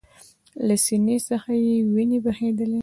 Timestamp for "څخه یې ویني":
1.29-2.19